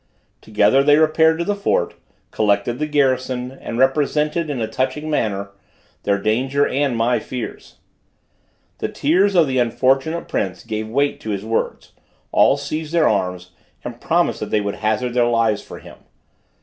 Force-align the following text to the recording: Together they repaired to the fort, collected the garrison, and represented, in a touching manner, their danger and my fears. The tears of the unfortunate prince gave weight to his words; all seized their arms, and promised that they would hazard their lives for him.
Together 0.41 0.81
they 0.83 0.97
repaired 0.97 1.37
to 1.37 1.45
the 1.45 1.53
fort, 1.53 1.93
collected 2.31 2.79
the 2.79 2.87
garrison, 2.87 3.51
and 3.61 3.77
represented, 3.77 4.49
in 4.49 4.59
a 4.59 4.67
touching 4.67 5.11
manner, 5.11 5.51
their 6.05 6.17
danger 6.17 6.67
and 6.67 6.97
my 6.97 7.19
fears. 7.19 7.75
The 8.79 8.89
tears 8.89 9.35
of 9.35 9.45
the 9.45 9.59
unfortunate 9.59 10.27
prince 10.27 10.63
gave 10.63 10.89
weight 10.89 11.19
to 11.19 11.29
his 11.29 11.45
words; 11.45 11.91
all 12.31 12.57
seized 12.57 12.93
their 12.95 13.07
arms, 13.07 13.51
and 13.83 14.01
promised 14.01 14.39
that 14.39 14.49
they 14.49 14.59
would 14.59 14.77
hazard 14.77 15.13
their 15.13 15.27
lives 15.27 15.61
for 15.61 15.77
him. 15.77 15.97